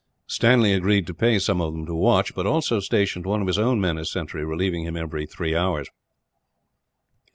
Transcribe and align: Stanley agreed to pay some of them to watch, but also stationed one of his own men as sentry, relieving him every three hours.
Stanley 0.25 0.73
agreed 0.73 1.05
to 1.05 1.13
pay 1.13 1.37
some 1.37 1.61
of 1.61 1.73
them 1.73 1.85
to 1.85 1.93
watch, 1.93 2.33
but 2.33 2.47
also 2.47 2.79
stationed 2.79 3.27
one 3.27 3.39
of 3.39 3.45
his 3.45 3.59
own 3.59 3.79
men 3.79 3.99
as 3.99 4.09
sentry, 4.11 4.43
relieving 4.43 4.83
him 4.83 4.97
every 4.97 5.27
three 5.27 5.55
hours. 5.55 5.89